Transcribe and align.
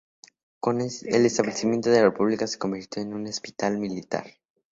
Con 0.59 0.81
el 0.81 0.87
establecimiento 1.27 1.91
de 1.91 1.97
la 1.99 2.05
República 2.05 2.47
se 2.47 2.57
convirtió 2.57 3.03
en 3.03 3.13
un 3.13 3.27
hospital 3.27 3.77
militar. 3.77 4.25